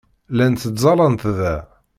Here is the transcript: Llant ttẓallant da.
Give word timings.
Llant 0.33 0.61
ttẓallant 0.69 1.21
da. 1.39 1.55